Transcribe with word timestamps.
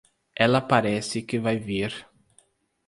Ela 0.45 0.61
parece 0.73 1.19
que 1.27 1.43
vai 1.45 1.57
vir. 1.69 1.91